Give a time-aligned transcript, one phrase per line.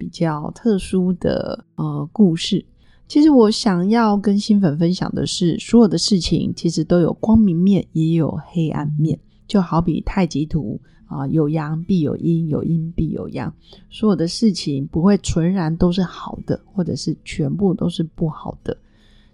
[0.00, 2.64] 比较特殊的呃故事。
[3.06, 9.20] 其实我想要跟新粉分享的是，所有的事情其实都有光明面，也有黑暗面。
[9.46, 13.52] 就好比太极图啊，有阳必有阴，有阴必有阳。
[13.90, 18.74] 所有的事情不会纯然都是好的，或者是全部都是不好的。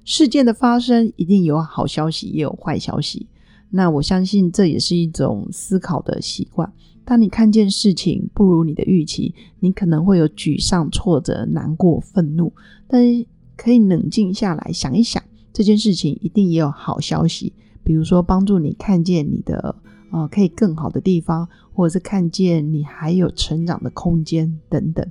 [0.05, 3.29] 事件的发生一定有好消息，也有坏消息。
[3.69, 6.73] 那我相信这也是一种思考的习惯。
[7.07, 12.53] 当你看见事情不如你的预期，你可能会有沮丧、挫折、难过、愤怒，
[12.89, 13.25] 但是
[13.57, 17.53] 可以冷静下来想一想，这件事情一定也有好消息，
[17.85, 19.77] 比如说帮助你看见你的
[20.11, 25.07] 呃可以更好的地方，或者是看见你还有成长的空间等等。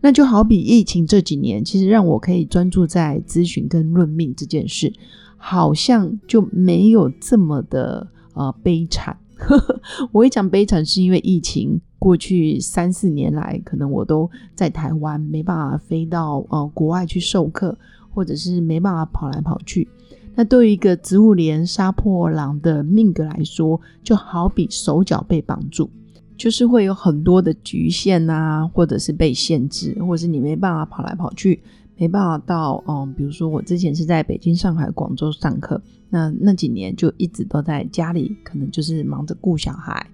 [0.00, 4.92] 那就好比疫情这几年，其实让我可以专注在咨询跟论命这件事，
[5.36, 9.18] 好像就没有这么的呃悲惨。
[10.12, 17.76] 我一讲悲惨，是因为疫情过去三四年来，可能我都在台湾，没办法飞到呃国外去授课，
[18.10, 19.88] 或者是没办法跑来跑去。
[20.34, 25.88] 那对于一个植物连杀破狼的命格来说，就好比手脚被绑住，
[26.36, 31.62] 就是会有很多的局限啊，或者是被限制，或者是你没办法跑来跑去。
[31.96, 40.04] 没办法到，嗯，比如说我之前是在北京、上海、广州上课，那那几年就一直都在家里，可能就是忙着顾小孩，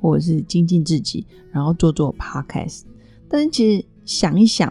[0.00, 2.82] 或者是精进自己，然后做做 podcast。
[3.28, 4.70] 但是其实想一想，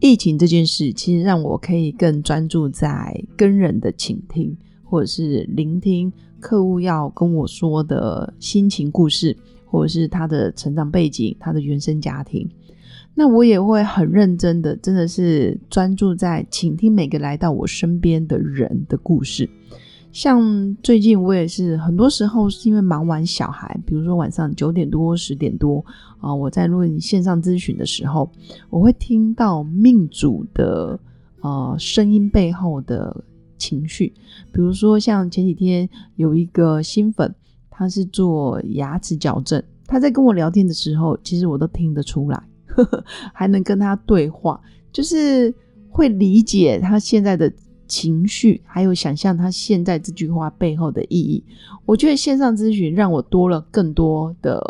[0.00, 9.36] 疫情这件事，其实让我可以更专注在跟人的倾听，或者是聆听客户要跟我说的心情故事，
[9.66, 12.50] 或者是他的成长背景、他的原生家庭。
[13.14, 19.48] 那我也会很认真的，真的是专注在倾听每个来到我身边的人的故事。
[20.12, 25.84] 像最近我也是，很多时候是因为忙完小孩，比如说晚上九点多、十点多
[26.20, 28.30] 啊，我在论线上咨询的时候，
[28.68, 30.98] 我会听到命主的
[31.40, 33.24] 呃声音背后的
[33.56, 34.12] 情绪。
[34.52, 37.34] 比如说像前几天有一个新粉，
[37.70, 42.42] 他是做牙齿矫正，他在跟我聊天的时候，其实我都听得出来。
[43.32, 44.60] 还能跟他对话，
[44.92, 45.54] 就是
[45.88, 47.52] 会理解他现在的
[47.86, 51.44] 情绪，还有想象他现在这句话背后的意义。
[51.84, 54.62] 我觉得线上咨询让我多了更多的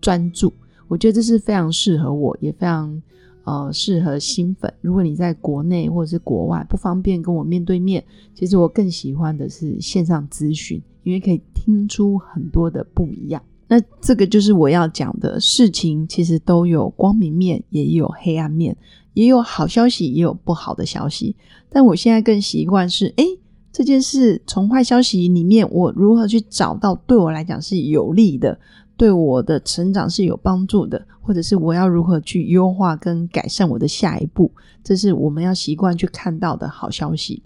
[0.00, 0.52] 专注，
[0.88, 3.02] 我觉得这是非常适合我，也非常
[3.44, 4.72] 呃适合新粉。
[4.80, 8.02] 如果你在国内或者是国外不方便跟我面对面，
[8.34, 13.42] 其实我更喜欢的是线上咨询，因为可以听出很多的不一样。
[13.72, 18.76] 那这个就是我要讲的事情，其实都有光明面，也有黑暗面，
[19.14, 21.34] 也有好消息，也有不好的消息。
[21.70, 23.24] 但我现在更习惯是，哎，
[23.72, 28.60] 这件事从坏消息里面，我如何去找到对我来讲是有利的，
[28.94, 34.52] 对我的成长是有帮助的，或者是我要如何去优化跟改善我的下一步，
[34.84, 37.42] 这是我们要习惯去看到的好消息。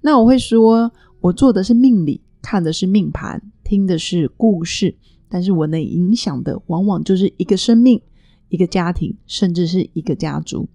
[0.00, 4.94] 那我会说，我做的是命理，看的是命盘，听的是故事。
[5.28, 8.00] 但是我能影响的，往往就是一个生命、
[8.48, 10.68] 一个家庭，甚至是一个家族。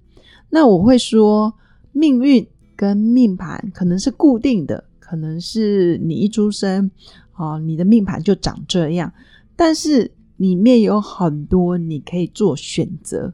[0.49, 1.53] 那我会说，
[1.91, 2.45] 命运
[2.75, 6.91] 跟命盘可能是固定的，可能是你一出生
[7.31, 9.13] 啊，你的命盘就长这样。
[9.55, 13.33] 但是里面有很多你可以做选择，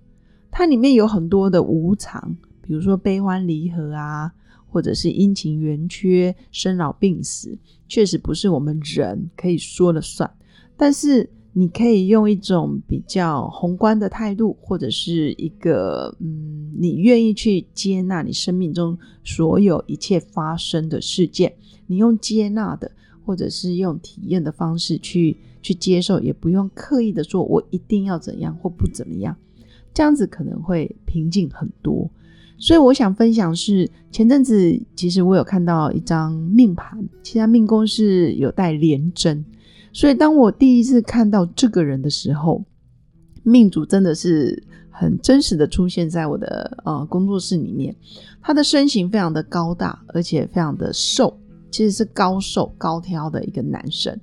[0.52, 4.32] 它里面有很多的无常，比如说悲欢离合啊，
[4.68, 7.58] 或者是阴晴圆缺、生老病死，
[7.88, 10.30] 确实不是我们人可以说了算。
[10.78, 21.52] 但是你可以用一种比较宏观的态度，或者是一个嗯，你愿意去接纳你生命中所有一切发生的事件，
[21.88, 22.92] 你用接纳的，
[23.26, 29.36] 或者是用体验的方式去去接受，也不用刻意的说我一定要怎样或不怎么样，
[29.96, 32.08] 这样子可能会平静很多。
[32.60, 39.44] 所以我想分享是前阵子其实我有看到一张命盘，其他命宫是有带连针。
[39.98, 42.64] 所以，当我第一次看到这个人的时候，
[43.42, 47.96] 命主真的是很真实的出现在我的呃工作室里面。
[48.40, 51.36] 他的身形非常的高大，而且非常的瘦，
[51.72, 54.16] 其实是高瘦高挑的一个男生。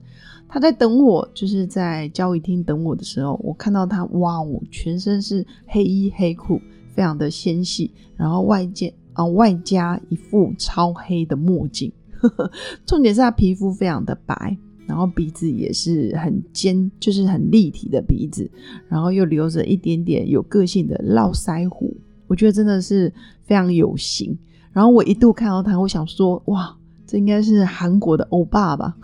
[0.49, 6.61] 他在等我，就是在交易厅等我的时候，我看到他，哇哦，全身是黑衣黑裤，
[6.95, 11.93] 非常的纤细，然后外件啊，外加一副超黑的墨镜。
[12.87, 14.57] 重点是他皮肤非常的白，
[14.87, 18.51] 然后鼻子也是很尖，就是很立体的鼻子，
[18.89, 21.97] 然后又留着一点点有个性的络腮胡。
[22.27, 23.13] 我觉得真的是
[23.45, 24.37] 非常有型。
[24.73, 26.77] 然后我一度看到他，我想说，哇，
[27.07, 28.97] 这应该是韩国的欧巴吧？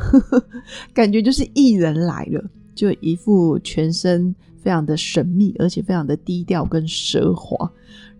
[0.92, 2.42] 感觉就是艺人来了，
[2.74, 7.70] 就一副全身非常的神秘，而且非常的低调跟奢华。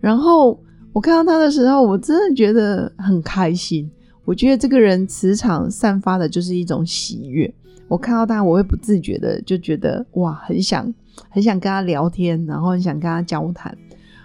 [0.00, 0.58] 然后
[0.92, 3.90] 我看到他的时候，我真的觉得很开心。
[4.30, 7.52] 我觉得这个人磁场散发的就是一种喜悦。
[7.88, 10.94] 我看到他，我会不自觉的就觉得哇，很想
[11.28, 13.76] 很想跟他聊天，然后很想跟他交谈。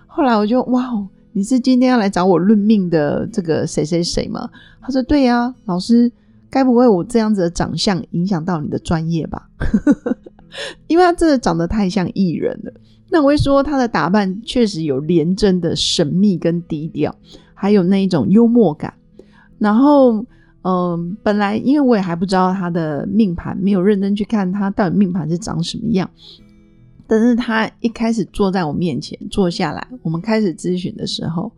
[0.05, 0.91] 后来我就哇，
[1.31, 4.47] 你是今天要来找我论命的这个谁谁谁吗？
[4.79, 6.11] 他说对呀，老师，
[6.51, 9.49] 该不会我这样子的长相影响到你的专业吧？
[10.85, 12.71] 因为他真的长得太像艺人了。
[13.09, 17.15] 那我会说他的打扮确实有廉贞的神秘跟低调，
[17.55, 18.93] 还有那一种幽默感。
[19.57, 20.25] 然后，
[20.63, 26.09] 嗯，本来因为我也还不知道他的命盘，没有认真去看他到底命盘是长什么样。
[27.07, 31.51] 但是他一开始坐在我面前坐下来，我们开始咨询的时候，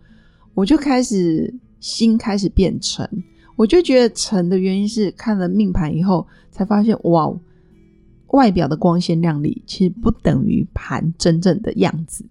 [0.53, 3.09] 我就开始心开始变沉。
[3.55, 7.33] 我就觉得沉的原因是看了命盘以后，才发现哇，
[8.27, 12.25] 外表的光鲜亮丽其实不等于盘真正的样子。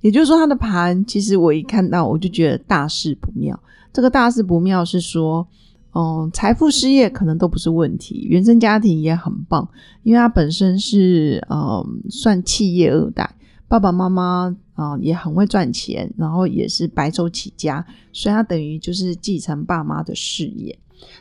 [0.00, 3.58] 也就是说，他的盘其实我一看到我就觉得大事不妙。
[3.92, 5.46] 这个大事不妙是说，
[5.94, 9.68] 嗯，财富、事业可能都不是问题，原生家庭也很棒，
[10.02, 13.34] 因为他本身是嗯算企业二代，
[13.66, 20.78] 爸爸妈妈啊也很会赚钱，然后也是白手起家，所以他等于就是继承爸妈的事业。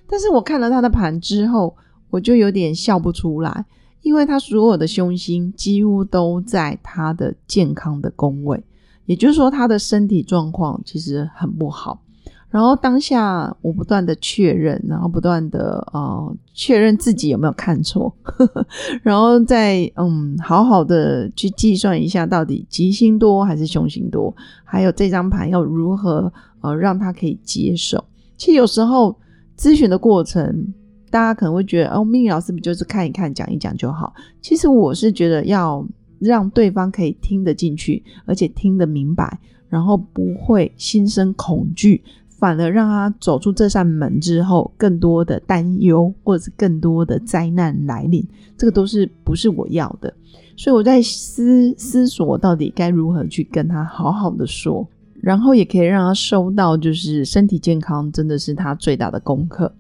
[0.07, 1.75] 但是我看了他的盘之后，
[2.09, 3.65] 我就有点笑不出来，
[4.01, 8.63] 因为他所有的凶星几乎都在他的健康的宫位，
[9.05, 12.01] 也就是说他的身体状况其实很不好。
[12.49, 18.11] 然后当下我不断的确认，然后不断的呃确认自己有没有看错，
[19.03, 24.33] 然后再嗯好好的去计算一下到底吉星多还是凶星多，
[24.63, 28.01] 还有这张盘要如何呃让他可以接受。
[28.38, 29.13] 其实有时候
[29.57, 30.73] 咨询的过程，
[31.09, 34.13] 大家可能会觉得哦，命理老师不就是看一看讲一讲就好？
[34.42, 35.86] 其实我是觉得要
[36.19, 39.39] 让对方可以听得进去，而且听得明白，
[39.69, 42.04] 然后不会心生恐惧。
[42.39, 48.24] 反而让他走出这扇门之后，更多的担忧或者是更多的灾难来临，
[48.56, 50.13] 这个都是不是我要的。
[50.56, 54.88] 所以我在思思索到底该如何去跟他好好的说，
[55.21, 59.73] 然后也可以让他收到，就是身体健康真的是他最大的功课。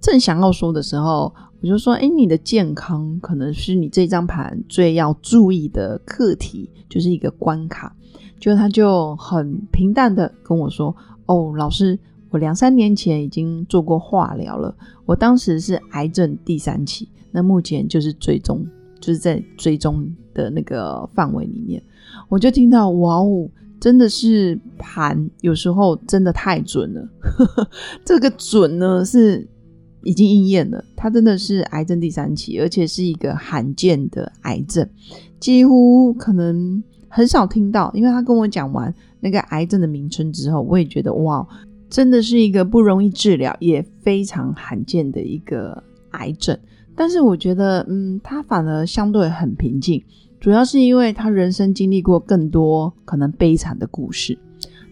[0.00, 7.94] 正想要说的时候，我就说：“哎，你的健康可能是你这张盘最要注意的课题，就是一个关卡。”
[8.40, 10.94] 就他就很平淡的跟我说。
[11.26, 11.96] 哦，老师，
[12.30, 14.74] 我两三年前已经做过化疗了，
[15.06, 18.66] 我当时是癌症第三期，那目前就是追踪，
[18.98, 21.80] 就是在追踪的那个范围里面，
[22.28, 23.48] 我就听到哇哦，
[23.80, 27.08] 真的是盘有时候真的太准了，
[28.04, 29.48] 这个准呢是
[30.04, 34.88] 已经应验了，它真的是癌症第三期，而且是一个罕见的癌症，
[35.40, 36.82] 几乎可能。
[37.12, 41.44] 很少听到，因为他跟我讲完那个癌症的名称之后，我也觉得哇，
[41.88, 45.82] 真的是一个不容易治疗，也非常罕见的一个
[46.12, 46.56] 癌症。
[46.94, 50.00] 但是我觉得，嗯，他反而相对很平静，
[50.40, 54.38] 主要是因为他人生经历过更多可能悲惨的故事。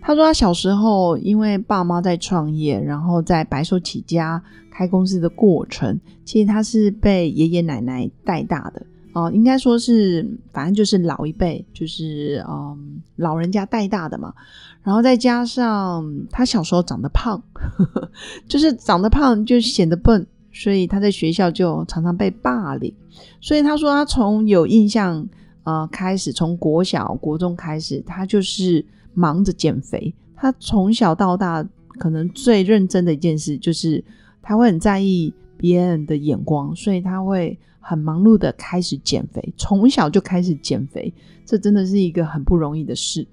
[0.01, 8.85] 他说他小时候因为爸妈在创业，然后在白手起家开公司的过程，其实他是被爷爷奶奶带大的。
[9.15, 14.33] 哦，应该说是，反正就是老一辈，就是嗯，老人家带大的嘛。
[14.83, 17.43] 然后再加上他小时候长得胖，
[18.47, 22.95] 就是长得胖就显得笨，所以他在学校就常常被霸凌。
[23.41, 25.27] 所以他说他从有印象
[25.71, 28.85] 呃开始，从国小、国中开始，他就是
[29.15, 30.15] 忙着减肥。
[30.35, 31.63] 他从小到大，
[31.99, 34.03] 可能最认真的一件事就是
[34.41, 37.59] 他会很在意别人的眼光，所以他会。
[37.81, 41.11] 很忙碌的开始减肥，从小就开始减肥，
[41.47, 43.27] 这真的是一个很不容易的事。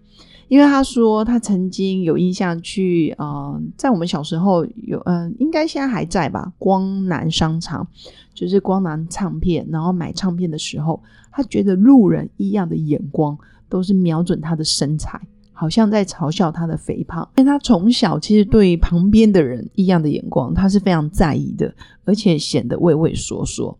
[0.47, 6.53] 因为他说他曾经有印象去，呃，在我们小时候有，嗯，应该现在还在吧？
[6.57, 7.87] 光南商场
[8.33, 13.37] 就是光南唱片，然后买唱片的时候，他觉得路人异样的眼光
[13.67, 15.19] 都是瞄准他的身材，
[15.51, 17.27] 好像在嘲笑他的肥胖。
[17.37, 21.73] 因为他从小其实对旁边的人异样的眼光，他是非常在意的，
[22.03, 23.75] 而且显得畏畏缩缩。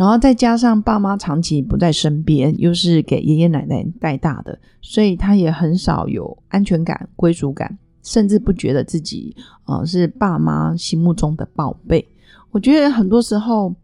[0.00, 7.78] 然后再加上爸妈长期不在身边，又是给爷爷奶奶带大的，所以他也很少有安全感、归属感。
[8.02, 12.02] 甚至不觉得自己呃是爸妈心目中的宝贝。
[12.50, 13.74] 我觉得很多时候，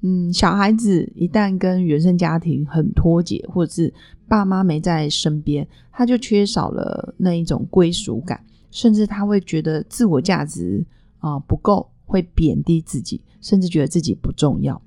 [0.00, 3.92] 嗯，小孩子一旦跟原生家庭很脱节，或者是
[4.26, 10.82] 爸妈没在身边，他就缺少了那一种归属感，甚至他会觉得自我价值
[11.18, 14.80] 啊不够，会贬低自己，甚至觉得自己不重要。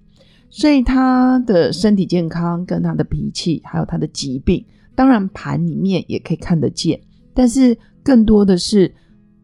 [0.49, 4.65] 所以他的身体健康跟他的脾气，还有他的疾病，
[4.95, 6.99] 当然盘里面也可以看得见，
[7.33, 8.93] 但是更多的是。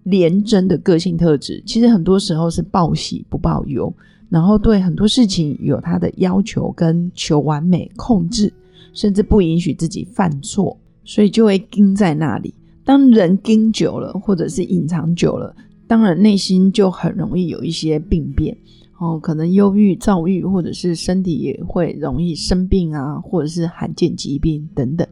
[0.06, 3.92] 廉贞的个性特质，其实很多时候是报喜不报忧，
[4.30, 8.54] 然后对很多事情有他的要求跟求完美、控制，
[8.94, 12.54] 甚至不允许自己犯错，所以就会盯在那里。
[12.84, 15.56] 当人盯久了，或者是隐藏久了，
[15.88, 18.56] 当然内心就很容易有一些病变。
[18.98, 25.06] 哦，可能忧郁、躁郁，或者是身体也会容易生病啊，或者是罕见疾病等等。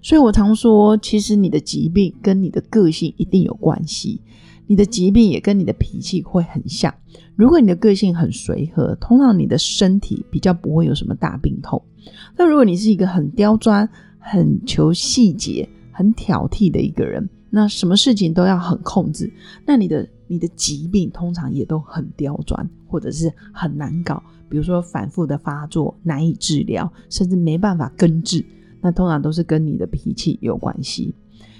[0.00, 4.22] 所以我常说，其实你的疾病跟你的个性一定有关系，
[4.66, 6.94] 你的疾病也跟你的脾气会很像。
[7.34, 11.82] 如果你的个性很随和，通常你的身体比较不会有什么大病痛。
[12.38, 13.86] 那如果你是一个很刁钻、
[14.18, 19.32] 很求细节、很挑剔的一个人，那什么事情都要很控制，
[19.66, 20.06] 那你的。
[20.28, 28.44] 你的疾病通常也都很刁钻，或者是很难搞，比如说反复的发作难以治疗，甚至没办法根治，
[28.80, 31.14] 那通常都是跟你的脾气有关系。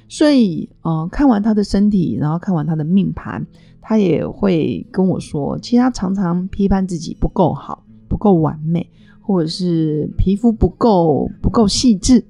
[0.08, 3.46] 所以，呃，看完他的身体，然后看完他的命盘，
[3.80, 8.90] 他也会跟我说，其实他常常批判自己不够好，不够完美。
[9.20, 12.24] 或者是皮肤不够不够细致，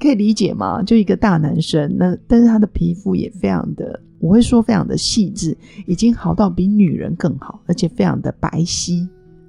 [0.00, 0.82] 可以理解吗？
[0.82, 9.06] 就一个大男生，那但是他的皮肤也非常的，我会说非常的细致，已经好到比女人更好，而且非常的白皙。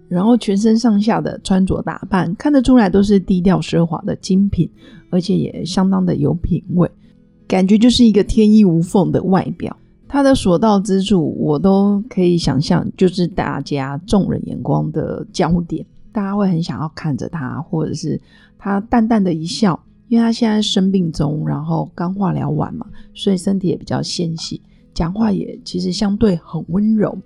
[0.07, 4.67] 然后全身上下的穿着打扮看得出来都是低调奢华的精品，
[5.11, 6.89] 而且也相当的有品味，
[7.47, 9.75] 感觉就是一个天衣无缝的外表。
[10.07, 15.85] 他的所到之处，我都可以想象，就是大家众人眼光的焦点。
[16.11, 18.19] 大家会很想要看着他，或者是
[18.57, 19.79] 他淡淡的一笑，
[20.09, 24.61] 因为他现在生病中，然后刚化疗完嘛，所以身体也比较纤细，
[24.93, 27.17] 讲话也其实相对很温柔，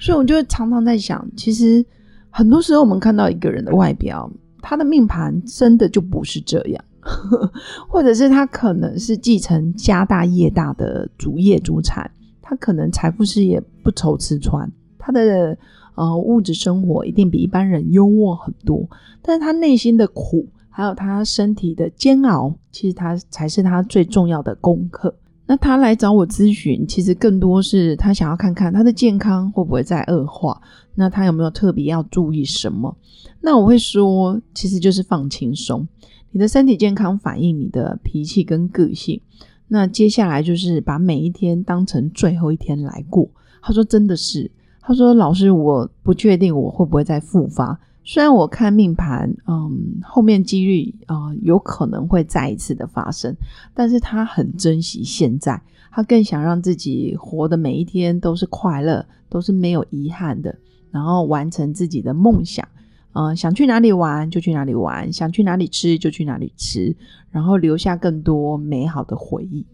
[0.00, 1.84] 所以我就常常在想，其实
[2.30, 4.28] 很多时候我们看到一个人的外表，
[4.60, 6.84] 他的命盘真的就不是这样，
[7.88, 12.10] 或者是他可能是继承家大业大的主业主产，
[12.40, 15.56] 他可能财富事业不愁吃穿，他的。
[15.94, 18.88] 呃，物质生活一定比一般人优渥很多，
[19.20, 25.14] 但是他内心的苦，还有他身体的煎熬，其实他才是他最重要的功课。
[25.46, 30.60] 那他来找我咨询，其实更多是他想要看看他的健康会不会再恶化，
[30.94, 32.96] 那他有没有特别要注意什么？
[33.40, 35.86] 那我会说，其实就是放轻松，
[36.30, 39.20] 你的身体健康反映你的脾气跟个性。
[39.68, 43.28] 那接下来就是把每一天当成最后一天来过。
[43.60, 44.50] 他说，真的是。
[44.84, 47.78] 他说：“老师，我不确定我会不会再复发。
[48.04, 53.32] 虽然我看命盘，嗯，后面几率啊有可能会再一次的发生，
[53.74, 60.52] 但是他很珍惜现在，他更想让自己活的每一天都是快乐，都是没有遗憾的，
[60.90, 62.66] 然后完成自己的梦想。
[63.12, 66.96] 嗯，想去哪里玩就去哪里玩，想去哪里吃就去哪里吃，
[67.30, 69.64] 然后留下更多美好的回忆。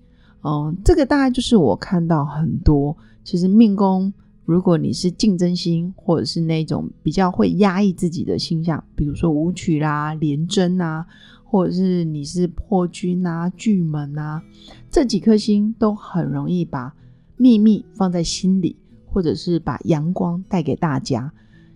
[0.43, 2.95] 嗯，这个大概就是我看到很多，
[3.25, 4.13] 其实命宫。”
[4.49, 11.07] 如果你是竞争心，或者是那种比较会压抑自己的星象，比如说舞曲啦、廉贞啊，
[11.45, 14.43] 或者是你是破军啊、巨门啊，
[14.91, 16.95] 这几颗星都很容易把
[17.37, 18.75] 秘密放在心里，
[19.05, 21.31] 或者是把阳光带给大家。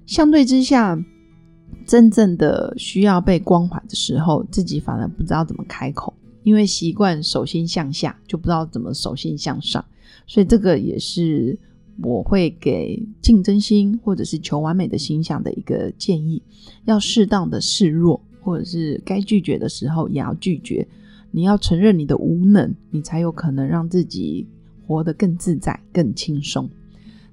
[0.07, 0.99] 相对之下，
[1.87, 9.85] 真正的需要被关怀的时候，自己反而不知道怎么开口，因为习惯手心向下，就不知道怎么手心向上，
[10.27, 11.59] 所以这个也是。
[12.01, 16.43] 我会给竞争心或者是求完美的形象的一个建议，
[16.85, 20.87] 要适当的示弱，或者是该拒绝的时候也要拒绝。
[21.31, 24.47] 你要承认你的无能，你才有可能让自己
[24.87, 26.69] 活得更自在、更轻松。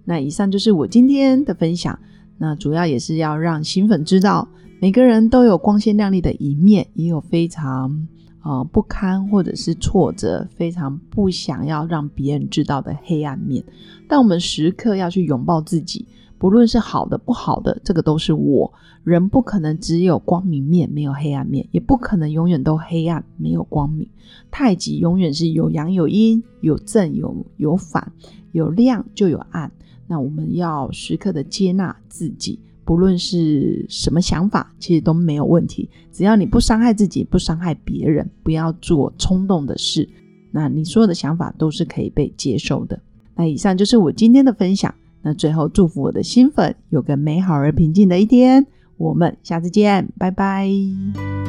[0.05, 1.97] 那以上就是我今天的分享。
[2.37, 4.47] 那主要也是要让新粉知道，
[4.79, 8.07] 每个人都有光鲜亮丽的一面，也有非常。
[8.41, 13.63] 呃，不堪或者是挫折，非常不想要让别人知道的黑暗面，
[14.07, 16.05] 但我们时刻要去拥抱自己，
[16.37, 18.71] 不论是好的不好的，这个都是我。
[19.03, 24.07] 人不可能只有光明面，没有黑暗面，也不可能永远都黑暗没有光明。
[24.51, 28.11] 太极永远是有阳有阴，有正有有反，
[28.51, 29.71] 有亮就有暗。
[30.07, 32.59] 那我们要时刻的接纳自己。
[32.89, 35.87] 不论是什么想法，其实都没有问题。
[36.11, 40.09] 只要你不伤害自己，不伤害别人，不要做冲动的事，
[40.49, 42.99] 那你所有的想法都是可以被接受的。
[43.35, 44.91] 那以上就是我今天的分享。
[45.21, 48.65] 那最后祝福我的新粉有个美好而平静的一天。
[48.97, 50.67] 我们下次见，拜拜。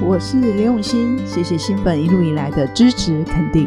[0.07, 3.67] 我是刘永新，谢谢新粉一路以来的支持肯定。